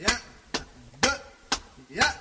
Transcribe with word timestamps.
yeah, 0.00 0.18
yeah. 1.90 2.19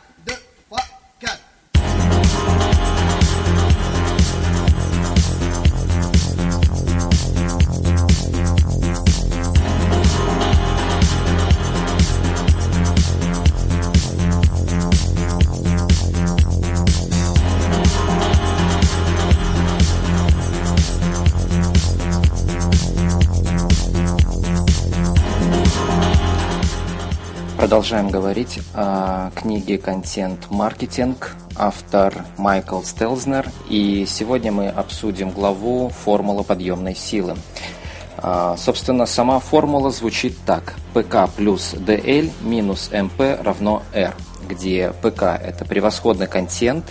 Продолжаем 27.59 28.07
говорить 28.09 28.61
о 28.73 29.31
книге 29.31 29.77
«Контент-маркетинг», 29.77 31.35
автор 31.57 32.23
Майкл 32.37 32.81
Стелзнер, 32.83 33.51
и 33.67 34.05
сегодня 34.07 34.49
мы 34.53 34.69
обсудим 34.69 35.29
главу 35.31 35.89
«Формула 35.89 36.43
подъемной 36.43 36.95
силы». 36.95 37.35
А, 38.15 38.55
собственно, 38.55 39.05
сама 39.05 39.39
формула 39.39 39.91
звучит 39.91 40.37
так. 40.45 40.75
ПК 40.93 41.29
плюс 41.35 41.73
DL 41.73 42.31
минус 42.41 42.91
МП 42.93 43.43
равно 43.43 43.83
R, 43.93 44.15
где 44.47 44.93
ПК– 45.01 45.23
это 45.23 45.65
превосходный 45.65 46.27
контент, 46.27 46.85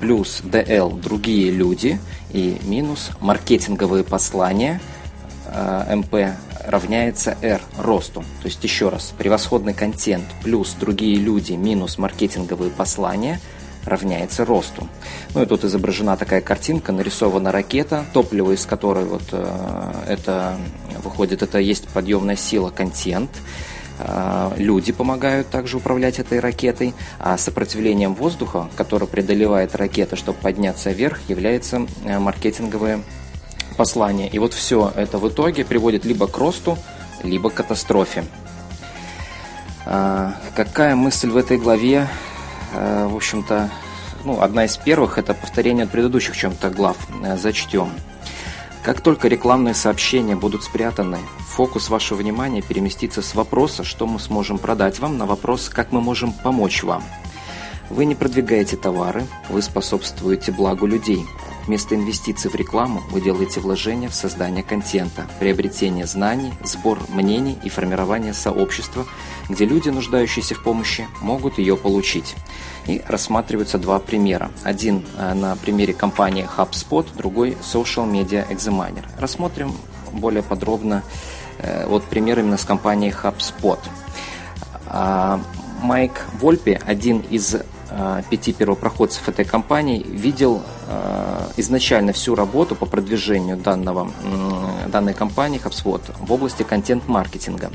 плюс 0.00 0.40
DL– 0.40 0.98
другие 1.02 1.50
люди, 1.50 2.00
и 2.30 2.58
минус 2.62 3.10
маркетинговые 3.20 4.02
послания, 4.02 4.80
а, 5.48 5.94
МП 5.94 6.38
равняется 6.66 7.36
R 7.42 7.60
росту. 7.78 8.22
То 8.42 8.46
есть 8.46 8.62
еще 8.64 8.88
раз, 8.88 9.14
превосходный 9.16 9.74
контент 9.74 10.24
плюс 10.42 10.74
другие 10.78 11.16
люди 11.16 11.52
минус 11.52 11.98
маркетинговые 11.98 12.70
послания 12.70 13.40
равняется 13.86 14.44
росту. 14.44 14.88
Ну 15.34 15.42
и 15.42 15.46
тут 15.46 15.64
изображена 15.64 16.16
такая 16.16 16.40
картинка, 16.40 16.92
нарисована 16.92 17.52
ракета, 17.52 18.04
топливо 18.12 18.52
из 18.52 18.66
которой 18.66 19.04
вот 19.04 19.22
э, 19.32 20.04
это 20.08 20.56
выходит, 21.02 21.42
это 21.42 21.58
есть 21.58 21.88
подъемная 21.88 22.36
сила 22.36 22.70
контент. 22.70 23.30
Э, 23.98 24.50
люди 24.56 24.92
помогают 24.92 25.48
также 25.48 25.76
управлять 25.76 26.18
этой 26.18 26.40
ракетой, 26.40 26.94
а 27.18 27.38
сопротивлением 27.38 28.14
воздуха, 28.14 28.68
которое 28.76 29.06
преодолевает 29.06 29.76
ракета, 29.76 30.16
чтобы 30.16 30.38
подняться 30.40 30.90
вверх, 30.90 31.20
является 31.28 31.86
э, 32.04 32.18
маркетинговые 32.18 33.02
послание. 33.76 34.28
И 34.28 34.38
вот 34.38 34.54
все 34.54 34.92
это 34.96 35.18
в 35.18 35.28
итоге 35.28 35.64
приводит 35.64 36.04
либо 36.04 36.26
к 36.26 36.36
росту, 36.38 36.78
либо 37.22 37.50
к 37.50 37.54
катастрофе. 37.54 38.24
А, 39.84 40.34
какая 40.54 40.96
мысль 40.96 41.30
в 41.30 41.36
этой 41.36 41.58
главе? 41.58 42.08
А, 42.74 43.08
в 43.08 43.14
общем-то, 43.14 43.70
ну, 44.24 44.40
одна 44.40 44.64
из 44.64 44.76
первых– 44.76 45.18
это 45.18 45.34
повторение 45.34 45.84
от 45.84 45.90
предыдущих 45.90 46.36
чем-то 46.36 46.70
глав. 46.70 46.96
А, 47.24 47.36
зачтем. 47.36 47.90
Как 48.82 49.00
только 49.00 49.28
рекламные 49.28 49.74
сообщения 49.74 50.36
будут 50.36 50.62
спрятаны, 50.64 51.18
фокус 51.48 51.88
вашего 51.88 52.18
внимания 52.18 52.62
переместится 52.62 53.20
с 53.20 53.34
вопроса, 53.34 53.84
что 53.84 54.06
мы 54.06 54.18
сможем 54.20 54.58
продать 54.58 55.00
вам, 55.00 55.18
на 55.18 55.26
вопрос, 55.26 55.68
как 55.68 55.92
мы 55.92 56.00
можем 56.00 56.32
помочь 56.32 56.82
вам. 56.82 57.02
Вы 57.90 58.04
не 58.04 58.14
продвигаете 58.14 58.76
товары, 58.76 59.24
вы 59.48 59.62
способствуете 59.62 60.52
благу 60.52 60.86
людей– 60.86 61.24
Вместо 61.66 61.96
инвестиций 61.96 62.48
в 62.48 62.54
рекламу 62.54 63.02
вы 63.10 63.20
делаете 63.20 63.58
вложения 63.58 64.08
в 64.08 64.14
создание 64.14 64.62
контента, 64.62 65.26
приобретение 65.40 66.06
знаний, 66.06 66.52
сбор 66.62 67.00
мнений 67.08 67.58
и 67.64 67.68
формирование 67.68 68.34
сообщества, 68.34 69.04
где 69.48 69.64
люди, 69.64 69.88
нуждающиеся 69.88 70.54
в 70.54 70.62
помощи, 70.62 71.08
могут 71.20 71.58
ее 71.58 71.76
получить. 71.76 72.36
И 72.86 73.02
рассматриваются 73.08 73.78
два 73.78 73.98
примера. 73.98 74.52
Один 74.62 75.04
э, 75.18 75.34
на 75.34 75.56
примере 75.56 75.92
компании 75.92 76.48
HubSpot, 76.56 77.04
другой 77.16 77.56
Social 77.62 78.08
Media 78.08 78.48
Examiner. 78.48 79.04
Рассмотрим 79.18 79.72
более 80.12 80.44
подробно 80.44 81.02
э, 81.58 81.84
вот 81.88 82.04
пример 82.04 82.38
именно 82.38 82.58
с 82.58 82.64
компанией 82.64 83.10
HubSpot. 83.10 83.80
А, 84.86 85.40
Майк 85.82 86.26
Вольпе, 86.40 86.80
один 86.86 87.24
из 87.28 87.56
Э, 87.88 88.22
пяти 88.28 88.52
первопроходцев 88.52 89.28
этой 89.28 89.44
компании 89.44 90.02
видел 90.02 90.62
изначально 91.56 92.12
всю 92.12 92.34
работу 92.34 92.74
по 92.74 92.86
продвижению 92.86 93.56
данного, 93.56 94.10
данной 94.88 95.14
компании 95.14 95.60
HubSpot 95.62 96.02
в 96.20 96.32
области 96.32 96.62
контент-маркетинга 96.62 97.70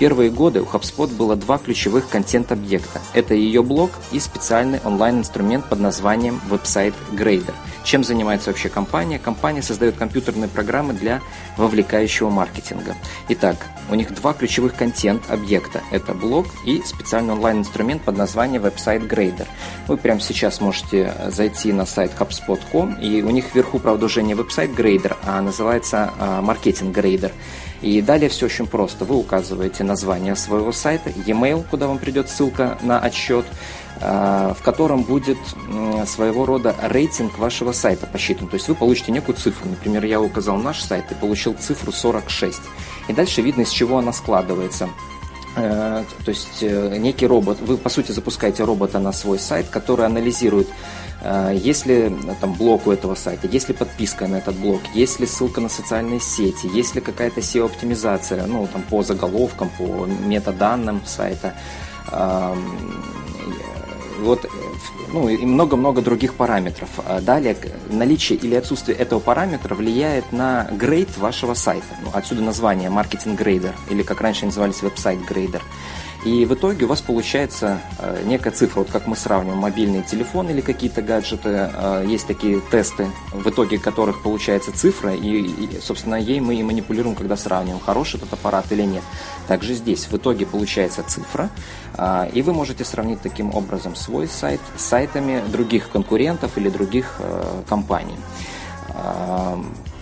первые 0.00 0.30
годы 0.30 0.62
у 0.62 0.64
HubSpot 0.64 1.14
было 1.14 1.36
два 1.36 1.58
ключевых 1.58 2.08
контент-объекта. 2.08 3.00
Это 3.12 3.34
ее 3.34 3.62
блог 3.62 3.90
и 4.10 4.18
специальный 4.18 4.80
онлайн-инструмент 4.82 5.68
под 5.68 5.78
названием 5.78 6.40
Website 6.48 6.94
Grader. 7.12 7.54
Чем 7.84 8.04
занимается 8.04 8.50
вообще 8.50 8.68
компания? 8.68 9.18
Компания 9.18 9.62
создает 9.62 9.96
компьютерные 9.96 10.48
программы 10.48 10.92
для 10.92 11.20
вовлекающего 11.56 12.30
маркетинга. 12.30 12.94
Итак, 13.28 13.56
у 13.90 13.94
них 13.94 14.14
два 14.14 14.32
ключевых 14.32 14.74
контент-объекта. 14.74 15.82
Это 15.90 16.14
блог 16.14 16.46
и 16.66 16.82
специальный 16.84 17.32
онлайн-инструмент 17.32 18.02
под 18.02 18.16
названием 18.16 18.64
Website 18.64 19.08
Grader. 19.08 19.46
Вы 19.88 19.96
прямо 19.96 20.20
сейчас 20.20 20.60
можете 20.60 21.14
зайти 21.28 21.72
на 21.72 21.86
сайт 21.86 22.12
HubSpot.com 22.18 22.94
и 23.00 23.22
у 23.22 23.30
них 23.30 23.54
вверху, 23.54 23.78
правда, 23.78 24.06
уже 24.06 24.22
не 24.22 24.34
Website 24.34 24.76
Grader, 24.76 25.16
а 25.24 25.40
называется 25.40 26.12
Marketing 26.18 26.92
Grader. 26.92 27.32
И 27.82 28.02
далее 28.02 28.28
все 28.28 28.46
очень 28.46 28.66
просто. 28.66 29.04
Вы 29.04 29.16
указываете 29.16 29.84
название 29.84 30.36
своего 30.36 30.70
сайта, 30.70 31.10
e-mail, 31.26 31.64
куда 31.68 31.88
вам 31.88 31.98
придет 31.98 32.28
ссылка 32.28 32.78
на 32.82 33.00
отчет, 33.00 33.46
а, 33.46 33.79
в 34.00 34.56
котором 34.62 35.02
будет 35.02 35.36
своего 36.06 36.46
рода 36.46 36.74
рейтинг 36.82 37.38
вашего 37.38 37.72
сайта 37.72 38.06
посчитан. 38.06 38.48
То 38.48 38.54
есть 38.54 38.66
вы 38.68 38.74
получите 38.74 39.12
некую 39.12 39.36
цифру. 39.36 39.68
Например, 39.68 40.04
я 40.04 40.20
указал 40.20 40.56
наш 40.56 40.80
сайт 40.80 41.12
и 41.12 41.14
получил 41.14 41.54
цифру 41.54 41.92
46. 41.92 42.60
И 43.08 43.12
дальше 43.12 43.42
видно, 43.42 43.62
из 43.62 43.68
чего 43.68 43.98
она 43.98 44.12
складывается. 44.12 44.88
Э, 45.56 46.04
то 46.24 46.28
есть 46.30 46.62
э, 46.62 46.96
некий 46.96 47.26
робот, 47.26 47.60
вы 47.60 47.76
по 47.76 47.90
сути 47.90 48.12
запускаете 48.12 48.64
робота 48.64 48.98
на 48.98 49.12
свой 49.12 49.38
сайт, 49.38 49.68
который 49.68 50.06
анализирует 50.06 50.68
а, 51.22 51.50
если 51.52 52.12
там 52.40 52.54
блок 52.54 52.86
у 52.86 52.92
этого 52.92 53.14
сайта, 53.14 53.46
если 53.46 53.72
подписка 53.72 54.26
на 54.26 54.36
этот 54.36 54.56
блок, 54.56 54.80
есть 54.94 55.20
ли 55.20 55.26
ссылка 55.26 55.60
на 55.60 55.68
социальные 55.68 56.20
сети, 56.20 56.66
есть 56.66 56.94
ли 56.94 57.00
какая-то 57.00 57.40
SEO-оптимизация, 57.40 58.46
ну, 58.46 58.66
там, 58.72 58.82
по 58.82 59.02
заголовкам, 59.02 59.70
по 59.76 60.06
метаданным 60.06 61.02
сайта, 61.04 61.54
вот, 64.20 64.46
ну, 65.12 65.28
и 65.28 65.44
много-много 65.44 66.02
других 66.02 66.34
параметров. 66.34 66.88
А 67.06 67.20
далее, 67.20 67.56
наличие 67.88 68.38
или 68.38 68.54
отсутствие 68.54 68.96
этого 68.96 69.20
параметра 69.20 69.74
влияет 69.74 70.32
на 70.32 70.68
грейд 70.72 71.16
вашего 71.18 71.54
сайта. 71.54 71.96
Ну, 72.04 72.10
отсюда 72.12 72.42
название 72.42 72.90
маркетинг 72.90 73.38
грейдер, 73.38 73.74
или 73.88 74.02
как 74.02 74.20
раньше 74.20 74.46
назывались 74.46 74.82
веб-сайт 74.82 75.20
грейдер. 75.24 75.62
И 76.24 76.44
в 76.44 76.52
итоге 76.52 76.84
у 76.84 76.88
вас 76.88 77.00
получается 77.00 77.80
э, 77.98 78.22
некая 78.26 78.50
цифра, 78.50 78.80
вот 78.80 78.90
как 78.90 79.06
мы 79.06 79.16
сравниваем 79.16 79.58
мобильный 79.58 80.02
телефон 80.02 80.50
или 80.50 80.60
какие-то 80.60 81.00
гаджеты, 81.00 81.70
э, 81.72 82.04
есть 82.06 82.26
такие 82.26 82.60
тесты, 82.70 83.10
в 83.32 83.48
итоге 83.48 83.78
которых 83.78 84.22
получается 84.22 84.70
цифра, 84.70 85.14
и, 85.14 85.80
собственно, 85.80 86.16
ей 86.16 86.40
мы 86.40 86.56
и 86.56 86.62
манипулируем, 86.62 87.16
когда 87.16 87.36
сравниваем, 87.38 87.80
хороший 87.80 88.18
этот 88.18 88.34
аппарат 88.34 88.66
или 88.70 88.82
нет. 88.82 89.02
Также 89.48 89.74
здесь 89.74 90.08
в 90.08 90.16
итоге 90.16 90.44
получается 90.44 91.02
цифра, 91.02 91.48
э, 91.96 92.30
и 92.34 92.42
вы 92.42 92.52
можете 92.52 92.84
сравнить 92.84 93.22
таким 93.22 93.54
образом 93.54 93.96
свой 93.96 94.28
сайт 94.28 94.60
с 94.76 94.84
сайтами 94.84 95.42
других 95.50 95.88
конкурентов 95.88 96.58
или 96.58 96.68
других 96.68 97.18
компаний. 97.66 98.16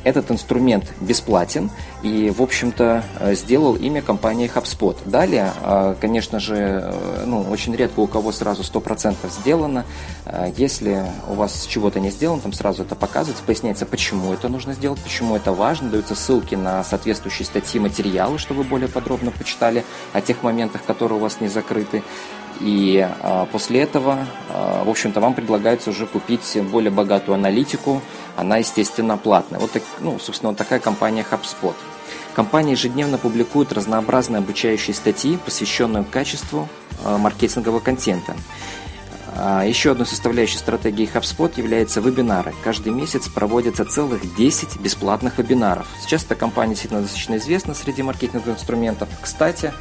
Этот 0.09 0.31
инструмент 0.31 0.87
бесплатен 1.03 1.69
и, 2.03 2.31
в 2.31 2.41
общем-то, 2.41 3.05
э, 3.21 3.35
сделал 3.35 3.77
имя 3.77 4.01
компании 4.01 4.51
HubSpot. 4.51 4.97
Далее, 5.05 5.53
э, 5.63 5.97
конечно 6.01 6.41
же, 6.41 6.57
э, 6.57 7.25
ну, 7.27 7.43
очень 7.43 7.77
редко 7.77 8.01
у 8.01 8.07
кого 8.07 8.33
сразу 8.33 8.65
100% 8.65 9.31
сделано. 9.31 9.85
Если 10.57 11.05
у 11.29 11.35
вас 11.35 11.67
чего-то 11.67 12.01
не 12.01 12.11
сделано, 12.11 12.41
там 12.41 12.55
сразу 12.55 12.85
это 12.85 12.95
показывается, 12.95 13.45
поясняется, 13.45 13.85
почему 13.85 14.33
это 14.33 14.49
нужно 14.49 14.73
сделать, 14.73 14.99
почему 15.01 15.37
это 15.37 15.53
важно, 15.53 15.91
даются 15.91 16.15
ссылки 16.15 16.55
на 16.55 16.83
соответствующие 16.85 17.45
статьи, 17.45 17.79
материалы, 17.79 18.39
чтобы 18.39 18.63
вы 18.63 18.69
более 18.69 18.89
подробно 18.89 19.31
почитали 19.31 19.85
о 20.15 20.23
тех 20.23 20.43
моментах, 20.43 20.85
которые 20.87 21.19
у 21.19 21.21
вас 21.21 21.41
не 21.41 21.49
закрыты. 21.49 22.03
И 22.61 23.07
а, 23.23 23.47
после 23.47 23.81
этого, 23.81 24.27
а, 24.51 24.85
в 24.85 24.89
общем-то, 24.89 25.21
вам 25.21 25.35
предлагается 25.35 25.91
уже 25.91 26.07
купить 26.07 26.59
более 26.71 26.91
богатую 26.91 27.35
аналитику. 27.35 28.03
Она, 28.37 28.59
естественно, 28.59 29.17
платная. 29.17 29.61
Вот, 29.61 29.73
так, 29.73 29.83
ну, 30.01 30.19
собственно, 30.19 30.51
вот 30.51 30.59
такая 30.59 30.81
компания 30.81 31.25
HubSpot. 31.29 31.75
Компания 32.35 32.73
ежедневно 32.73 33.19
публикует 33.19 33.73
разнообразные 33.73 34.39
обучающие 34.39 34.95
статьи, 34.95 35.39
посвященные 35.45 36.05
качеству 36.05 36.69
а, 37.05 37.19
маркетингового 37.19 37.81
контента. 37.81 38.37
А, 39.41 39.65
еще 39.65 39.93
одной 39.93 40.07
составляющей 40.07 40.59
стратегии 40.59 41.09
HubSpot 41.09 41.53
является 41.57 42.01
вебинары. 42.01 42.53
Каждый 42.65 42.93
месяц 42.93 43.29
проводятся 43.29 43.85
целых 43.85 44.35
10 44.35 44.81
бесплатных 44.81 45.39
вебинаров. 45.39 45.87
Сейчас 46.03 46.25
эта 46.25 46.35
компания 46.35 46.71
действительно 46.71 47.03
достаточно 47.03 47.37
известна 47.37 47.75
среди 47.75 48.03
маркетинговых 48.03 48.57
инструментов. 48.59 49.09
Кстати, 49.23 49.73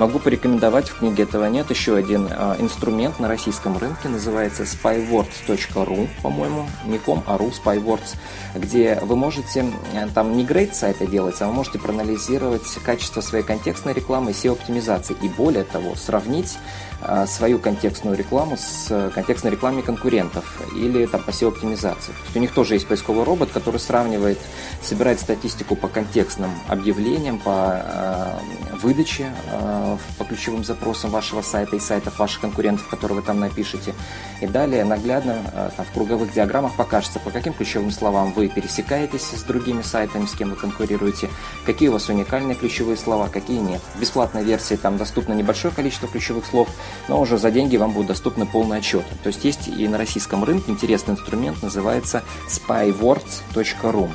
могу 0.00 0.18
порекомендовать, 0.18 0.88
в 0.88 0.98
книге 0.98 1.22
этого 1.22 1.46
нет, 1.46 1.70
еще 1.70 1.94
один 1.94 2.26
э, 2.28 2.56
инструмент 2.58 3.20
на 3.20 3.28
российском 3.28 3.78
рынке, 3.78 4.08
называется 4.08 4.64
spywords.ru, 4.64 6.08
по-моему, 6.20 6.66
не 6.84 6.98
ком, 6.98 7.22
а 7.28 7.36
ru, 7.36 7.52
spywords, 7.52 8.16
где 8.56 8.98
вы 9.00 9.14
можете, 9.14 9.64
э, 9.92 10.08
там 10.12 10.36
не 10.36 10.44
грейд 10.44 10.74
сайта 10.74 11.06
делать, 11.06 11.40
а 11.40 11.46
вы 11.46 11.52
можете 11.52 11.78
проанализировать 11.78 12.66
качество 12.84 13.20
своей 13.20 13.44
контекстной 13.44 13.94
рекламы 13.94 14.32
SEO-оптимизации. 14.32 15.16
И 15.22 15.28
более 15.28 15.62
того, 15.62 15.94
сравнить 15.94 16.58
э, 17.00 17.26
свою 17.28 17.60
контекстную 17.60 18.16
рекламу 18.16 18.56
с 18.56 19.03
контекстной 19.10 19.52
рекламе 19.52 19.82
конкурентов 19.82 20.44
или 20.74 21.06
там, 21.06 21.22
по 21.22 21.30
SEO-оптимизации. 21.30 22.12
То 22.12 22.24
есть 22.24 22.36
у 22.36 22.38
них 22.40 22.52
тоже 22.52 22.74
есть 22.74 22.86
поисковый 22.86 23.24
робот, 23.24 23.50
который 23.52 23.80
сравнивает, 23.80 24.38
собирает 24.82 25.20
статистику 25.20 25.76
по 25.76 25.88
контекстным 25.88 26.50
объявлениям, 26.68 27.38
по 27.38 27.82
э, 27.82 28.38
выдаче 28.82 29.32
э, 29.50 29.96
по 30.18 30.24
ключевым 30.24 30.64
запросам 30.64 31.10
вашего 31.10 31.42
сайта 31.42 31.76
и 31.76 31.80
сайтов 31.80 32.18
ваших 32.18 32.40
конкурентов, 32.40 32.88
которые 32.88 33.16
вы 33.16 33.22
там 33.22 33.40
напишете. 33.40 33.94
И 34.40 34.46
далее 34.46 34.84
наглядно 34.84 35.38
э, 35.52 35.70
там, 35.76 35.86
в 35.86 35.92
круговых 35.92 36.32
диаграммах 36.32 36.74
покажется, 36.74 37.18
по 37.18 37.30
каким 37.30 37.52
ключевым 37.52 37.90
словам 37.90 38.32
вы 38.32 38.48
пересекаетесь 38.48 39.22
с 39.22 39.42
другими 39.42 39.82
сайтами, 39.82 40.26
с 40.26 40.32
кем 40.32 40.50
вы 40.50 40.56
конкурируете, 40.56 41.30
какие 41.64 41.88
у 41.88 41.92
вас 41.92 42.08
уникальные 42.08 42.54
ключевые 42.54 42.96
слова, 42.96 43.28
какие 43.28 43.58
нет. 43.58 43.80
В 43.94 44.00
бесплатной 44.00 44.44
версии 44.44 44.76
там 44.76 44.96
доступно 44.96 45.32
небольшое 45.32 45.72
количество 45.74 46.08
ключевых 46.08 46.46
слов, 46.46 46.68
но 47.08 47.20
уже 47.20 47.38
за 47.38 47.50
деньги 47.50 47.76
вам 47.76 47.92
будут 47.92 48.08
доступны 48.08 48.46
полные 48.46 48.78
отчеты. 48.94 49.14
То 49.22 49.28
есть 49.28 49.44
есть 49.44 49.68
и 49.68 49.88
на 49.88 49.98
российском 49.98 50.44
рынке 50.44 50.70
интересный 50.70 51.14
инструмент, 51.14 51.62
называется 51.62 52.22
spywords.ru. 52.48 54.10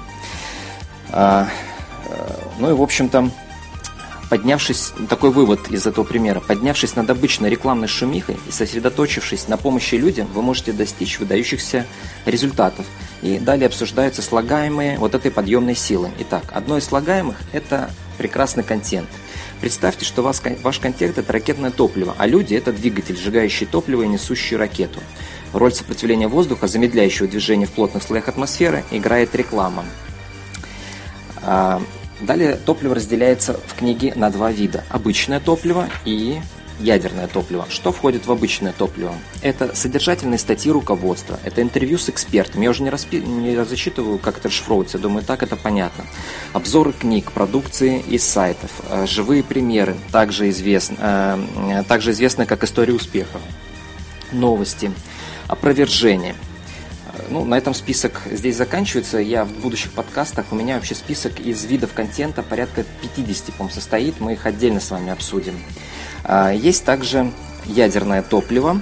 А, 1.11 1.47
э, 2.07 2.33
ну 2.59 2.69
и, 2.69 2.73
в 2.73 2.81
общем-то, 2.81 3.31
поднявшись, 4.29 4.93
такой 5.09 5.31
вывод 5.31 5.71
из 5.71 5.87
этого 5.87 6.05
примера, 6.05 6.39
поднявшись 6.39 6.95
над 6.95 7.09
обычной 7.09 7.49
рекламной 7.49 7.87
шумихой 7.87 8.37
и 8.47 8.51
сосредоточившись 8.51 9.47
на 9.47 9.57
помощи 9.57 9.95
людям, 9.95 10.27
вы 10.33 10.41
можете 10.41 10.71
достичь 10.71 11.19
выдающихся 11.19 11.85
результатов. 12.25 12.85
И 13.21 13.39
далее 13.39 13.67
обсуждаются 13.67 14.21
слагаемые 14.21 14.97
вот 14.97 15.15
этой 15.15 15.31
подъемной 15.31 15.75
силы. 15.75 16.09
Итак, 16.19 16.43
одно 16.53 16.77
из 16.77 16.85
слагаемых– 16.85 17.37
это 17.53 17.89
прекрасный 18.17 18.63
контент. 18.63 19.09
Представьте, 19.61 20.05
что 20.05 20.21
вас, 20.21 20.41
ваш 20.61 20.79
контент– 20.79 21.17
это 21.19 21.33
ракетное 21.33 21.71
топливо, 21.71 22.15
а 22.17 22.27
люди– 22.27 22.53
это 22.55 22.71
двигатель, 22.71 23.17
сжигающий 23.17 23.65
топливо 23.65 24.03
и 24.03 24.07
несущий 24.07 24.55
ракету. 24.55 25.01
Роль 25.51 25.73
сопротивления 25.73 26.27
воздуха, 26.27 26.67
замедляющего 26.67 27.27
движение 27.27 27.67
в 27.67 27.71
плотных 27.71 28.03
слоях 28.03 28.29
атмосферы, 28.29 28.85
играет 28.91 29.35
реклама. 29.35 29.83
А, 31.41 31.81
далее 32.21 32.55
топливо 32.55 32.95
разделяется 32.95 33.59
в 33.65 33.75
книге 33.75 34.13
на 34.15 34.29
два 34.29 34.51
вида. 34.51 34.85
Обычное 34.89 35.41
топливо 35.41 35.89
и 36.05 36.39
ядерное 36.79 37.27
топливо. 37.27 37.65
Что 37.69 37.91
входит 37.91 38.25
в 38.25 38.31
обычное 38.31 38.73
топливо? 38.73 39.13
Это 39.41 39.75
содержательные 39.75 40.37
статьи 40.37 40.71
руководства, 40.71 41.39
это 41.43 41.61
интервью 41.61 41.97
с 41.97 42.09
экспертами. 42.09 42.63
Я 42.63 42.71
уже 42.71 42.83
не, 42.83 42.89
распи... 42.89 43.19
не 43.19 43.63
зачитываю, 43.65 44.17
как 44.19 44.37
это 44.37 44.47
расшифровывается, 44.47 44.97
думаю, 44.97 45.23
так 45.23 45.43
это 45.43 45.55
понятно. 45.55 46.05
Обзоры 46.53 46.93
книг, 46.93 47.31
продукции 47.31 47.99
из 48.01 48.23
сайтов, 48.23 48.71
э, 48.89 49.05
живые 49.05 49.43
примеры, 49.43 49.95
также, 50.11 50.49
известны, 50.49 50.95
э, 50.99 51.83
также 51.87 52.11
известны 52.11 52.45
как 52.45 52.63
история 52.63 52.93
успеха, 52.93 53.39
новости, 54.31 54.91
опровержение– 55.47 56.35
ну, 57.29 57.45
на 57.45 57.57
этом 57.57 57.73
список 57.73 58.21
здесь 58.31 58.57
заканчивается. 58.57 59.19
Я 59.19 59.45
в 59.45 59.51
будущих 59.51 59.91
подкастах, 59.91 60.47
у 60.51 60.55
меня 60.55 60.75
вообще 60.75 60.95
список 60.95 61.39
из 61.39 61.63
видов 61.65 61.93
контента 61.93 62.43
порядка 62.43 62.85
50, 63.15 63.53
по 63.55 63.69
состоит. 63.69 64.19
Мы 64.19 64.33
их 64.33 64.45
отдельно 64.45 64.79
с 64.79 64.91
вами 64.91 65.11
обсудим. 65.11 65.55
А, 66.23 66.51
есть 66.51 66.83
также 66.85 67.31
ядерное 67.65 68.21
топливо, 68.21 68.81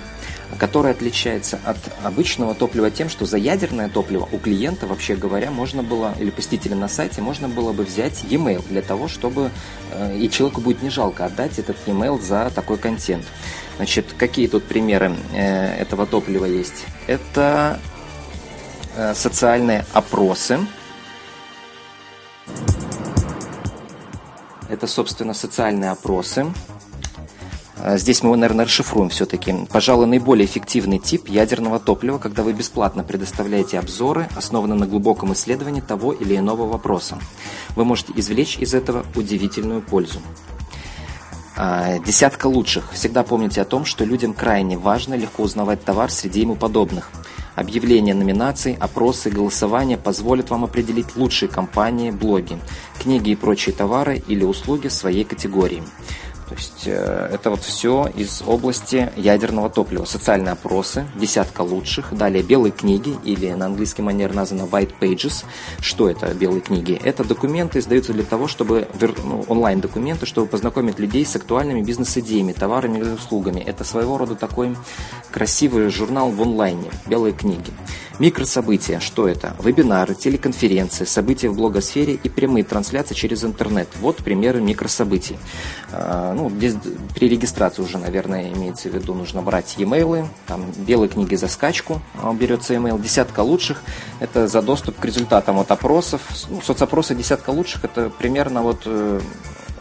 которое 0.58 0.92
отличается 0.92 1.60
от 1.66 1.78
обычного 2.04 2.56
топлива 2.56 2.90
тем, 2.90 3.10
что 3.10 3.26
за 3.26 3.38
ядерное 3.38 3.90
топливо 3.90 4.28
у 4.32 4.38
клиента, 4.38 4.88
вообще 4.88 5.16
говоря, 5.16 5.52
можно 5.52 5.84
было, 5.84 6.16
или 6.20 6.30
посетителя 6.30 6.76
на 6.76 6.88
сайте, 6.88 7.22
можно 7.22 7.50
было 7.50 7.74
бы 7.74 7.84
взять 7.84 8.24
e-mail 8.24 8.64
для 8.70 8.82
того, 8.82 9.08
чтобы 9.08 9.52
э, 9.92 10.18
и 10.18 10.30
человеку 10.30 10.62
будет 10.62 10.82
не 10.82 10.90
жалко 10.90 11.26
отдать 11.26 11.60
этот 11.60 11.78
e-mail 11.86 12.22
за 12.22 12.52
такой 12.56 12.78
контент. 12.78 13.26
Значит, 13.76 14.08
какие 14.18 14.48
тут 14.48 14.64
примеры 14.64 15.16
э, 15.34 15.76
этого 15.76 16.06
топлива 16.06 16.46
есть? 16.46 16.86
Это 17.08 17.80
социальные 19.14 19.86
опросы, 19.94 20.60
это, 24.70 24.86
собственно, 24.88 25.34
социальные 25.34 25.92
опросы. 25.92 26.46
А, 27.80 27.98
здесь 27.98 28.22
мы, 28.22 28.36
наверное, 28.36 28.66
расшифруем 28.66 29.10
все-таки. 29.10 29.54
Пожалуй, 29.72 30.08
наиболее 30.08 30.46
эффективный 30.46 31.00
тип 31.00 31.30
ядерного 31.30 31.80
топлива, 31.80 32.18
когда 32.18 32.44
вы 32.44 32.54
бесплатно 32.54 33.04
предоставляете 33.04 33.80
обзоры, 33.80 34.28
основанные 34.36 34.78
на 34.78 34.88
глубоком 34.88 35.34
исследовании 35.34 35.82
того 35.82 36.12
или 36.12 36.36
иного 36.36 36.68
вопроса. 36.68 37.18
Вы 37.76 37.86
можете 37.86 38.14
извлечь 38.16 38.58
из 38.58 38.74
этого 38.74 39.06
удивительную 39.16 39.82
пользу. 39.82 40.20
А, 41.56 42.00
десятка 42.00 42.48
лучших. 42.48 42.92
Всегда 42.92 43.24
помните 43.24 43.62
о 43.62 43.66
том, 43.66 43.86
что 43.86 44.04
людям 44.04 44.34
крайне 44.34 44.78
важно 44.78 45.14
легко 45.14 45.44
узнавать 45.44 45.84
товар 45.84 46.12
среди 46.12 46.42
ему 46.42 46.56
подобных. 46.56 47.10
Объявление 47.58 48.14
номинаций, 48.14 48.78
опросы, 48.80 49.32
голосования 49.32 49.98
позволят 49.98 50.52
вам 50.52 50.64
определить 50.64 51.16
лучшие 51.16 51.50
компании, 51.50 52.12
блоги, 52.12 52.60
книги 53.00 53.32
и 53.32 53.36
прочие 53.36 53.74
товары 53.74 54.22
или 54.28 54.44
услуги 54.44 54.90
в 54.90 54.94
своей 54.94 55.24
категории. 55.24 55.82
То 56.48 56.56
есть 56.56 56.84
э, 56.86 57.30
это 57.34 57.50
вот 57.50 57.62
все 57.62 58.10
из 58.16 58.42
области 58.46 59.12
ядерного 59.18 59.70
топлива. 59.70 60.06
Социальные 60.06 60.54
опросы, 60.54 61.06
десятка 61.16 61.62
лучших. 61.62 62.14
Далее 62.16 62.42
белые 62.42 62.72
книги, 62.72 63.16
или 63.26 63.52
на 63.52 63.66
английский 63.66 64.02
манер 64.02 64.34
названо 64.34 64.62
white 64.64 64.94
pages. 65.00 65.44
Что 65.82 66.10
это 66.10 66.34
белые 66.34 66.62
книги? 66.62 67.00
Это 67.04 67.26
документы 67.26 67.80
издаются 67.80 68.14
для 68.14 68.24
того, 68.24 68.48
чтобы, 68.48 68.88
ну, 69.24 69.44
онлайн-документы, 69.50 70.26
чтобы 70.26 70.48
познакомить 70.48 71.00
людей 71.00 71.26
с 71.26 71.36
актуальными 71.36 71.82
бизнес-идеями, 71.82 72.54
товарами 72.54 73.00
и 73.00 73.04
услугами. 73.04 73.60
Это 73.60 73.84
своего 73.84 74.18
рода 74.18 74.36
такой 74.36 74.78
красивый 75.32 75.90
журнал 75.90 76.32
в 76.32 76.42
онлайне, 76.42 76.92
белые 77.08 77.34
книги. 77.34 77.74
Микрособытия. 78.20 79.00
Что 79.00 79.28
это? 79.28 79.56
Вебинары, 79.64 80.16
телеконференции, 80.16 81.06
события 81.06 81.50
в 81.50 81.56
блогосфере 81.56 82.14
и 82.16 82.30
прямые 82.30 82.64
трансляции 82.64 83.14
через 83.14 83.44
интернет. 83.44 83.88
Вот 84.00 84.18
примеры 84.18 84.60
микрособытий. 84.62 85.38
А, 85.92 86.34
ну, 86.34 86.50
здесь 86.50 86.76
при 87.14 87.30
регистрации 87.30 87.84
уже, 87.84 87.98
наверное, 87.98 88.52
имеется 88.54 88.90
в 88.90 88.96
виду, 88.96 89.14
нужно 89.14 89.42
брать 89.42 89.76
e-mail, 89.78 90.28
там 90.48 90.66
белые 90.78 91.10
книги 91.10 91.36
за 91.36 91.48
скачку, 91.48 92.02
а, 92.22 92.34
берется 92.34 92.74
e-mail, 92.74 93.02
десятка 93.02 93.42
лучших, 93.42 93.84
это 94.20 94.48
за 94.48 94.62
доступ 94.62 95.00
к 95.00 95.06
результатам 95.06 95.60
от 95.60 95.72
опросов. 95.72 96.22
Ну, 96.50 96.62
соцопросы 96.62 97.14
десятка 97.14 97.52
лучших, 97.52 97.86
это 97.86 98.10
примерно 98.10 98.62
вот 98.64 98.82
э, 98.86 99.20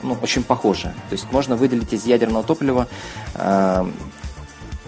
ну, 0.02 0.16
очень 0.22 0.42
похоже. 0.42 0.94
То 1.08 1.12
есть 1.12 1.26
можно 1.32 1.56
выделить 1.56 1.92
из 1.92 2.04
ядерного 2.04 2.44
топлива 2.44 2.86
э, 3.34 3.86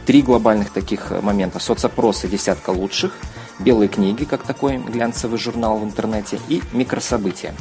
три 0.06 0.22
глобальных 0.22 0.70
таких 0.70 1.10
момента. 1.22 1.58
Соцопросы 1.58 2.28
десятка 2.28 2.70
лучших, 2.70 3.12
белые 3.58 3.88
книги, 3.88 4.24
как 4.24 4.42
такой 4.42 4.78
глянцевый 4.78 5.38
журнал 5.38 5.78
в 5.78 5.84
интернете, 5.84 6.40
и 6.48 6.62
микрособытия. 6.72 7.54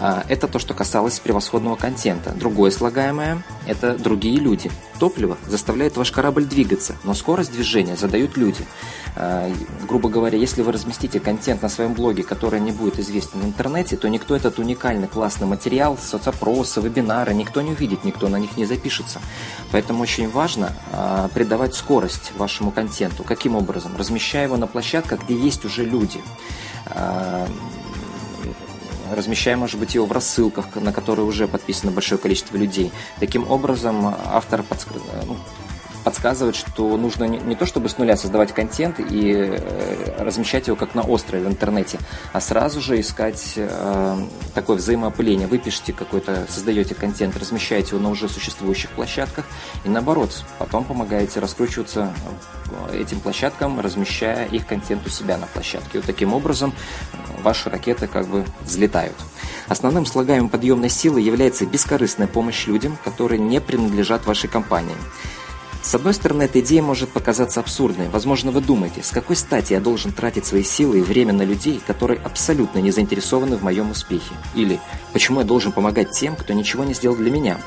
А, 0.00 0.24
это 0.28 0.48
то, 0.48 0.58
что 0.58 0.72
касалось 0.72 1.20
превосходного 1.20 1.76
контента. 1.76 2.32
Другое 2.32 2.70
слагаемое– 2.70 3.42
это 3.66 3.98
другие 3.98 4.40
люди. 4.40 4.70
Топливо 4.98 5.36
заставляет 5.46 5.96
ваш 5.96 6.10
корабль 6.10 6.44
двигаться, 6.44 6.96
но 7.04 7.12
скорость 7.12 7.52
движения 7.52 7.96
задают 7.96 8.38
люди. 8.38 8.66
А, 9.14 9.52
грубо 9.86 10.08
говоря, 10.08 10.38
если 10.38 10.62
вы 10.62 10.72
разместите 10.72 11.20
контент 11.20 11.60
на 11.60 11.68
своем 11.68 11.92
блоге, 11.92 12.22
который 12.22 12.60
не 12.60 12.72
будет 12.72 12.98
известен 12.98 13.40
в 13.40 13.44
интернете, 13.44 13.98
то 13.98 14.08
никто 14.08 14.34
этот 14.34 14.58
уникальный 14.58 15.06
классный 15.06 15.46
материал, 15.46 15.98
соцопросы, 15.98 16.80
вебинары, 16.80 17.34
никто 17.34 17.60
не 17.60 17.72
увидит, 17.72 18.02
никто 18.02 18.28
на 18.28 18.36
них 18.36 18.56
не 18.56 18.64
запишется. 18.64 19.20
Поэтому 19.70 20.02
очень 20.02 20.30
важно 20.30 20.72
а, 20.92 21.28
придавать 21.28 21.74
скорость 21.74 22.32
вашему 22.38 22.70
контенту. 22.70 23.22
Каким 23.22 23.54
образом? 23.54 23.92
Размещая 23.98 24.44
его 24.44 24.56
на 24.56 24.66
площадках, 24.66 25.24
где 25.24 25.36
есть 25.36 25.66
уже 25.66 25.84
люди 25.84 26.20
размещая, 29.14 29.56
может 29.56 29.78
быть, 29.78 29.94
его 29.94 30.06
в 30.06 30.12
рассылках, 30.12 30.74
на 30.76 30.92
которые 30.92 31.26
уже 31.26 31.48
подписано 31.48 31.92
большое 31.92 32.20
количество 32.20 32.56
людей. 32.56 32.92
Таким 33.18 33.50
образом, 33.50 34.06
автор 34.06 34.62
подск... 34.62 34.88
ну, 35.26 35.36
подсказывает, 36.04 36.56
что 36.56 36.96
нужно 36.96 37.24
не, 37.24 37.38
не 37.38 37.54
то 37.54 37.66
чтобы 37.66 37.88
с 37.88 37.98
нуля 37.98 38.16
создавать 38.16 38.52
контент 38.52 38.98
и 39.00 39.32
э, 39.32 39.99
размещать 40.24 40.66
его 40.66 40.76
как 40.76 40.94
на 40.94 41.02
острове 41.02 41.44
в 41.44 41.48
интернете, 41.48 41.98
а 42.32 42.40
сразу 42.40 42.80
же 42.80 43.00
искать 43.00 43.54
э, 43.56 44.16
такое 44.54 44.76
взаимоопыление. 44.76 45.46
Вы 45.46 45.58
пишете 45.58 45.92
какой-то, 45.92 46.46
создаете 46.48 46.94
контент, 46.94 47.36
размещаете 47.36 47.90
его 47.96 48.00
на 48.00 48.10
уже 48.10 48.28
существующих 48.28 48.90
площадках 48.90 49.44
и 49.84 49.88
наоборот, 49.88 50.44
потом 50.58 50.84
помогаете 50.84 51.40
раскручиваться 51.40 52.12
этим 52.92 53.20
площадкам, 53.20 53.80
размещая 53.80 54.46
их 54.46 54.66
контент 54.66 55.06
у 55.06 55.10
себя 55.10 55.36
на 55.38 55.46
площадке. 55.46 55.98
Вот 55.98 56.06
таким 56.06 56.32
образом 56.34 56.72
ваши 57.42 57.70
ракеты 57.70 58.06
как 58.06 58.26
бы 58.28 58.44
взлетают. 58.62 59.16
Основным 59.68 60.06
слагаемым 60.06 60.48
подъемной 60.48 60.88
силы 60.88 61.20
является 61.20 61.66
бескорыстная 61.66 62.26
помощь 62.26 62.66
людям, 62.66 62.98
которые 63.04 63.40
не 63.40 63.60
принадлежат 63.60 64.26
вашей 64.26 64.48
компании. 64.48 64.96
С 65.82 65.94
одной 65.94 66.12
стороны, 66.12 66.42
эта 66.42 66.60
идея 66.60 66.82
может 66.82 67.08
показаться 67.08 67.58
абсурдной. 67.58 68.10
Возможно, 68.10 68.50
вы 68.50 68.60
думаете, 68.60 69.02
с 69.02 69.10
какой 69.10 69.34
стати 69.34 69.72
я 69.72 69.80
должен 69.80 70.12
тратить 70.12 70.44
свои 70.44 70.62
силы 70.62 70.98
и 70.98 71.02
время 71.02 71.32
на 71.32 71.42
людей, 71.42 71.80
которые 71.86 72.20
абсолютно 72.20 72.80
не 72.80 72.90
заинтересованы 72.90 73.56
в 73.56 73.62
моем 73.62 73.90
успехе? 73.90 74.34
Или 74.54 74.78
почему 75.12 75.40
я 75.40 75.46
должен 75.46 75.72
помогать 75.72 76.10
тем, 76.10 76.36
кто 76.36 76.52
ничего 76.52 76.84
не 76.84 76.92
сделал 76.92 77.16
для 77.16 77.30
меня? 77.30 77.58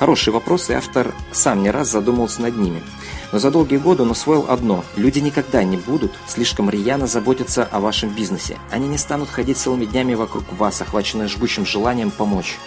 Хороший 0.00 0.32
вопрос, 0.32 0.68
и 0.68 0.72
автор 0.72 1.14
сам 1.30 1.62
не 1.62 1.70
раз 1.70 1.90
задумывался 1.90 2.42
над 2.42 2.56
ними. 2.56 2.82
Но 3.32 3.38
за 3.38 3.52
долгие 3.52 3.76
годы 3.76 4.02
он 4.02 4.10
усвоил 4.10 4.46
одно– 4.48 4.84
люди 4.96 5.20
никогда 5.20 5.62
не 5.62 5.76
будут 5.76 6.12
слишком 6.26 6.68
рьяно 6.68 7.06
заботиться 7.06 7.64
о 7.70 7.78
вашем 7.78 8.10
бизнесе. 8.10 8.58
Они 8.72 8.88
не 8.88 8.98
станут 8.98 9.30
ходить 9.30 9.58
целыми 9.58 9.84
днями 9.84 10.14
вокруг 10.14 10.44
вас, 10.52 10.80
охваченные 10.82 11.28
жгучим 11.28 11.64
желанием 11.64 12.10
помочь. 12.10 12.58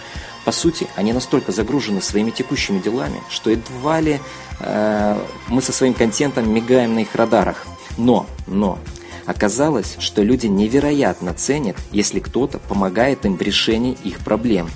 По 0.44 0.52
сути, 0.52 0.86
они 0.94 1.12
настолько 1.12 1.52
загружены 1.52 2.02
своими 2.02 2.30
текущими 2.30 2.78
делами, 2.78 3.22
что 3.30 3.50
едва 3.50 4.00
ли 4.00 4.20
э, 4.60 5.18
мы 5.48 5.62
со 5.62 5.72
своим 5.72 5.94
контентом 5.94 6.52
мигаем 6.52 6.94
на 6.94 7.00
их 7.00 7.14
радарах. 7.14 7.66
Но, 7.96 8.26
но, 8.46 8.78
оказалось, 9.24 9.96
что 10.00 10.22
люди 10.22 10.46
невероятно 10.46 11.32
ценят, 11.32 11.76
если 11.92 12.20
кто-то 12.20 12.58
помогает 12.58 13.24
им 13.24 13.36
в 13.36 13.42
решении 13.42 13.96
их 14.04 14.18
проблем. 14.18 14.68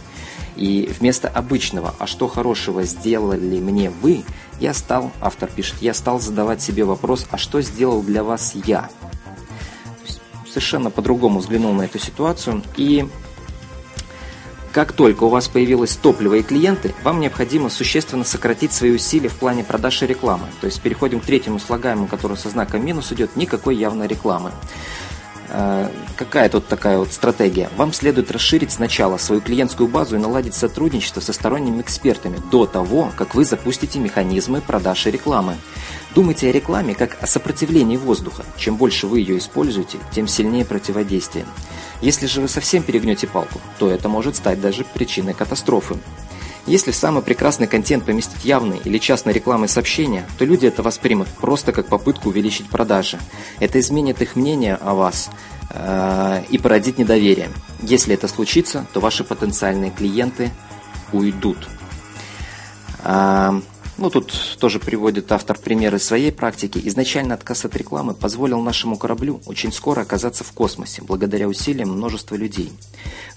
И 0.57 0.91
вместо 0.99 1.29
обычного 1.29 1.95
«а 1.99 2.07
что 2.07 2.29
хорошего 2.29 2.83
сделали 2.85 3.61
мне 3.61 3.91
вы?» 3.91 4.25
я 4.59 4.75
стал, 4.75 5.13
автор 5.21 5.49
пишет, 5.49 5.77
я 5.81 5.95
стал 5.95 6.19
задавать 6.19 6.63
себе 6.63 6.85
вопрос 6.85 7.27
«а 7.31 7.39
что 7.39 7.61
сделал 7.61 8.03
для 8.03 8.25
вас 8.25 8.55
я?» 8.67 8.89
Совершенно 10.49 10.91
по-другому 10.91 11.39
взглянул 11.39 11.75
на 11.75 11.83
эту 11.83 11.99
ситуацию 11.99 12.63
и 12.77 13.07
как 14.79 14.93
только 14.93 15.25
у 15.25 15.29
вас 15.29 15.49
появилось 15.49 15.97
топливо 15.97 16.35
и 16.35 16.43
клиенты, 16.45 16.95
вам 17.03 17.19
необходимо 17.19 17.69
существенно 17.69 18.23
сократить 18.23 18.71
свои 18.71 18.93
усилия 18.93 19.29
в 19.29 19.35
плане 19.35 19.65
продаж 19.65 20.05
и 20.05 20.07
рекламы. 20.07 20.47
То 20.61 20.67
есть 20.67 20.81
переходим 20.81 21.19
к 21.19 21.25
третьему 21.25 21.59
слагаемому, 21.59 22.07
который 22.07 22.37
со 22.37 22.49
знаком 22.49 22.87
минус 22.87 23.11
идет, 23.11 23.35
никакой 23.35 23.75
явной 23.75 24.07
рекламы. 24.07 24.53
Э, 25.49 25.89
какая 26.15 26.49
тут 26.49 26.69
такая 26.69 26.99
вот 26.99 27.13
стратегия? 27.13 27.71
Вам 27.77 27.93
следует 27.93 28.31
расширить 28.31 28.71
сначала 28.71 29.17
свою 29.17 29.41
клиентскую 29.41 29.89
базу 29.89 30.15
и 30.15 30.21
наладить 30.21 30.55
сотрудничество 30.55 31.19
со 31.19 31.33
сторонними 31.33 31.81
экспертами 31.81 32.41
до 32.53 32.65
того, 32.65 33.11
как 33.17 33.35
вы 33.35 33.45
запустите 33.45 33.99
механизмы 33.99 34.61
продаж 34.61 35.09
и 35.09 35.11
рекламы. 35.11 35.57
Думайте 36.15 36.51
о 36.51 36.53
рекламе 36.53 36.95
как 36.95 37.21
о 37.21 37.27
сопротивлении 37.27 37.97
воздуха. 37.97 38.45
Чем 38.57 38.77
больше 38.77 39.09
вы 39.09 39.19
ее 39.19 39.39
используете, 39.39 39.99
тем 40.13 40.29
сильнее 40.29 40.65
противодействие. 40.65 41.47
Если 42.01 42.27
же 42.27 42.41
вы 42.41 42.49
совсем 42.49 42.83
перегнете 42.83 43.27
палку, 43.27 43.61
то 43.79 43.91
это 43.91 44.09
может 44.09 44.37
стать 44.37 44.61
даже 44.61 44.85
причиной 44.85 45.35
катастрофы. 45.35 45.97
Если 46.67 46.91
в 46.91 46.97
самый 46.97 47.23
прекрасный 47.23 47.67
контент 47.67 48.05
поместить 48.05 48.45
явные 48.45 48.81
или 48.85 48.99
частные 48.99 49.33
рекламы 49.33 49.69
сообщения, 49.69 50.27
то 50.39 50.45
люди 50.45 50.67
это 50.67 50.83
воспримут 50.83 51.29
просто 51.29 51.73
как 51.73 51.87
попытку 51.87 52.29
увеличить 52.29 52.69
продажи. 52.69 53.19
Это 53.59 53.81
изменит 53.81 54.21
их 54.21 54.37
мнение 54.37 54.75
о 54.75 54.93
вас 54.93 55.31
э, 55.71 56.43
и 56.51 56.59
породит 56.59 56.99
недоверие. 56.99 57.49
Если 57.81 58.15
это 58.15 58.29
случится, 58.29 58.87
то 58.93 59.01
ваши 59.01 59.25
потенциальные 59.25 59.91
клиенты 59.91 60.51
уйдут. 61.11 61.57
Э, 63.03 63.61
ну, 63.99 64.11
тут 64.11 64.57
тоже 64.61 64.79
приводит 64.79 65.33
автор 65.33 65.59
примеры 65.59 65.99
своей 65.99 66.31
практики. 66.31 66.81
Изначально 66.85 67.35
отказ 67.35 67.65
от 67.65 67.77
рекламы 67.77 68.15
позволил 68.15 68.61
нашему 68.61 68.97
кораблю 68.97 69.41
очень 69.47 69.73
скоро 69.73 70.03
оказаться 70.03 70.45
в 70.45 70.53
космосе, 70.53 71.03
благодаря 71.03 71.49
усилиям 71.49 71.91
множества 71.91 72.37
людей. 72.37 72.73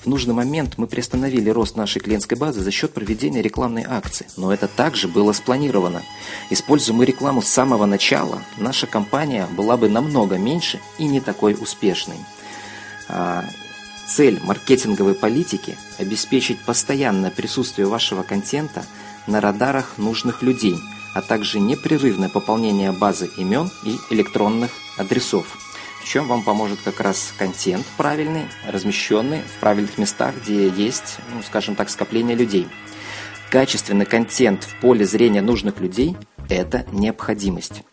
В 0.03 0.08
нужный 0.08 0.36
момент 0.36 0.77
мы 0.77 0.86
приостановили 0.86 1.50
рост 1.50 1.75
нашей 1.75 2.00
клиентской 2.00 2.38
базы 2.38 2.62
за 2.62 2.70
счет 2.70 2.94
проведения 2.94 3.41
рекламной 3.41 3.84
акции, 3.88 4.27
но 4.38 4.53
это 4.53 4.68
также 4.68 5.08
было 5.08 5.34
спланировано. 5.34 6.03
Используя 6.51 6.96
мы 6.96 7.06
рекламу 7.06 7.41
с 7.41 7.48
самого 7.48 7.88
начала, 7.88 8.41
наша 8.58 8.86
компания 8.86 9.48
была 9.58 9.77
бы 9.77 9.89
намного 9.89 10.38
меньше 10.38 10.80
и 11.00 11.06
не 11.06 11.22
такой 11.22 11.58
успешной. 11.60 12.18
А, 13.10 13.46
цель 14.08 14.39
маркетинговой 14.44 15.15
политики– 15.15 15.75
обеспечить 15.98 16.60
постоянное 16.60 17.32
присутствие 17.32 17.88
вашего 17.88 18.22
контента– 18.22 18.86
на 19.27 19.41
радарах 19.41 19.97
нужных 19.97 20.41
людей, 20.41 20.77
а 21.13 21.21
также 21.21 21.59
непрерывное 21.59 22.29
пополнение 22.29 22.91
базы 22.91 23.29
имен 23.37 23.69
и 23.83 23.97
электронных 24.09 24.71
адресов. 24.97 25.57
В 26.01 26.07
чем 26.07 26.27
вам 26.27 26.43
поможет 26.43 26.79
как 26.83 26.99
раз 26.99 27.33
контент 27.37 27.85
правильный, 27.97 28.45
размещенный 28.67 29.41
в 29.41 29.59
правильных 29.59 29.97
местах, 29.97 30.33
где 30.41 30.67
есть, 30.69 31.17
ну, 31.33 31.43
скажем 31.43 31.75
так, 31.75 31.89
скопление 31.89 32.35
людей. 32.35 32.67
Качественный 33.51 34.05
контент 34.05 34.63
в 34.63 34.79
поле 34.79 35.05
зрения 35.05 35.41
нужных 35.41 35.79
людей– 35.79 36.15
это 36.53 36.86
необходимость. 36.91 37.84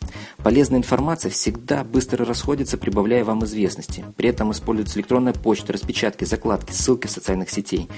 Полезная 0.43 0.79
информация 0.79 1.31
всегда 1.31 1.85
быстро 1.85 2.25
расходится, 2.25 2.79
прибавляя 2.79 3.25
вам 3.25 3.45
известности. 3.45 4.05
При 4.17 4.29
этом 4.29 4.53
используется 4.53 4.99
электронная 4.99 5.33
почта, 5.33 5.73
распечатки, 5.73 6.25
закладки, 6.25 6.73
ссылки 6.73 7.07
в 7.07 7.11
социальных 7.11 7.51
сетей, 7.51 7.89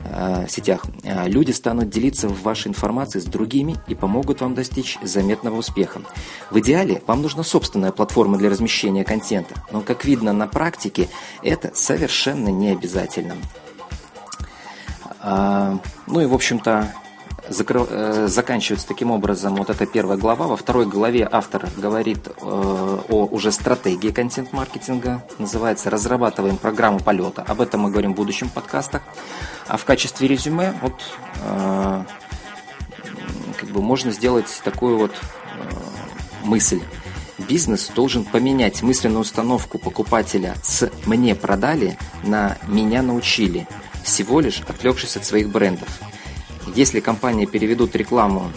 э, 0.00 0.46
сетях. 0.48 0.84
Э, 1.04 1.28
люди 1.28 1.50
станут 1.52 1.90
делиться 1.90 2.28
вашей 2.28 2.68
информацией 2.68 3.22
с 3.22 3.26
другими 3.26 3.76
и 3.86 3.94
помогут 3.94 4.40
вам 4.40 4.54
достичь 4.54 4.98
заметного 5.02 5.58
успеха. 5.58 6.00
В 6.50 6.58
идеале 6.58 7.02
вам 7.06 7.22
нужна 7.22 7.42
собственная 7.42 7.92
платформа 7.92 8.38
для 8.38 8.50
размещения 8.50 9.04
контента, 9.04 9.54
но, 9.70 9.80
как 9.80 10.04
видно 10.04 10.32
на 10.32 10.46
практике, 10.46 11.08
это 11.42 11.70
совершенно 11.74 12.48
не 12.48 12.70
обязательно. 12.70 13.36
А, 15.22 15.78
ну 16.06 16.20
и, 16.20 16.26
в 16.26 16.34
общем-то, 16.34 16.94
закры... 17.50 17.84
Э, 17.88 18.26
заканчивается 18.28 18.88
таким 18.88 19.10
образом 19.10 19.56
вот 19.56 19.68
эта 19.68 19.84
первая 19.84 20.16
глава. 20.16 20.46
Во 20.46 20.56
второй 20.56 20.86
главе 20.86 21.28
автор 21.30 21.68
говорит 21.76 22.28
э, 22.28 22.32
о 22.40 23.28
уже 23.30 23.52
стратегии 23.52 24.10
контент-маркетинга. 24.10 25.22
Называется 25.38 25.90
«Разрабатываем 25.90 26.56
программу 26.56 27.00
полета». 27.00 27.42
Об 27.42 27.60
этом 27.60 27.82
мы 27.82 27.90
говорим 27.90 28.12
в 28.12 28.16
будущем 28.16 28.48
подкастах. 28.48 29.02
А 29.66 29.76
в 29.76 29.84
качестве 29.84 30.28
резюме 30.28 30.74
вот, 30.80 30.94
э, 31.44 32.04
как 33.58 33.68
бы 33.68 33.82
можно 33.82 34.12
сделать 34.12 34.60
такую 34.64 34.96
вот 34.96 35.12
мысль. 36.44 36.80
Бизнес 37.48 37.88
должен 37.88 38.24
поменять 38.24 38.82
мысленную 38.82 39.20
установку 39.20 39.78
покупателя 39.78 40.54
с 40.62 40.90
«мне 41.06 41.34
продали» 41.34 41.98
на 42.22 42.58
«меня 42.66 43.02
научили», 43.02 43.66
всего 44.04 44.40
лишь 44.40 44.60
отвлекшись 44.60 45.16
от 45.16 45.24
своих 45.24 45.50
брендов. 45.50 45.88
Если 46.74 47.00
компании 47.00 47.46
переведут 47.46 47.96
рекламу 47.96 48.52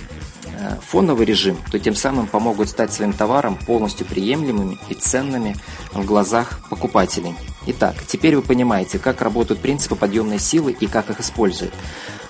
э, 0.46 0.77
в 0.82 0.86
фоновый 0.86 1.25
режим, 1.25 1.58
то 1.72 1.79
тем 1.79 1.96
самым 1.96 2.27
помогут 2.27 2.70
стать 2.70 2.93
своим 2.93 3.13
товаром 3.13 3.58
полностью 3.58 4.05
приемлемыми 4.05 4.77
и 4.89 4.93
ценными 4.93 5.55
в 5.93 6.05
глазах 6.05 6.62
покупателей. 6.70 7.36
Итак, 7.65 7.96
теперь 8.08 8.36
вы 8.36 8.41
понимаете, 8.41 9.00
как 9.00 9.22
работают 9.22 9.62
принципы 9.62 9.96
подъемной 9.96 10.39
силы 10.39 10.72
и 10.72 10.88
как 10.88 11.10
их 11.10 11.20
используют. 11.20 11.74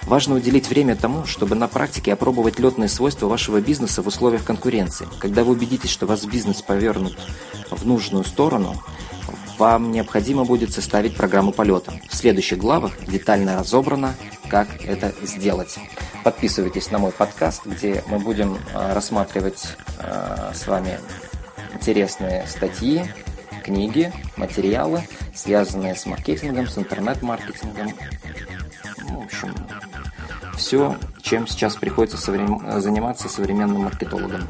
Важно 0.03 0.35
уделить 0.35 0.69
время 0.69 0.95
тому, 0.95 1.25
чтобы 1.25 1.55
на 1.55 1.67
практике 1.67 2.13
опробовать 2.13 2.59
летные 2.59 2.89
свойства 2.89 3.27
вашего 3.27 3.61
бизнеса 3.61 4.01
в 4.01 4.07
условиях 4.07 4.43
конкуренции. 4.43 5.07
Когда 5.19 5.43
вы 5.43 5.53
убедитесь, 5.53 5.89
что 5.89 6.05
ваш 6.05 6.25
бизнес 6.25 6.61
повернут 6.61 7.17
в 7.71 7.85
нужную 7.85 8.25
сторону, 8.25 8.75
вам 9.57 9.91
необходимо 9.91 10.43
будет 10.43 10.73
составить 10.73 11.15
программу 11.15 11.51
полета. 11.51 11.93
В 12.09 12.15
следующих 12.15 12.57
главах 12.57 12.91
детально 13.07 13.57
разобрано, 13.57 14.15
как 14.53 14.85
это 14.85 15.11
сделать. 15.25 15.79
Подписывайтесь 16.23 16.91
на 16.91 16.99
мой 16.99 17.11
подкаст, 17.11 17.65
где 17.65 18.03
мы 18.05 18.19
будем 18.19 18.55
э, 18.55 18.93
рассматривать 18.93 19.65
э, 19.97 20.51
с 20.53 20.67
вами 20.67 20.99
интересные 21.73 22.45
статьи, 22.45 23.03
книги, 23.63 24.13
материалы, 24.37 25.07
связанные 25.33 25.95
с 25.95 26.05
маркетингом, 26.05 26.67
с 26.67 26.77
интернет-маркетингом. 26.77 27.93
Ну, 29.09 29.21
в 29.21 29.25
общем, 29.25 29.55
все, 30.55 30.97
чем 31.23 31.47
сейчас 31.47 31.75
приходится 31.75 32.17
заниматься 32.17 33.29
современным 33.29 33.85
маркетологам. 33.85 34.47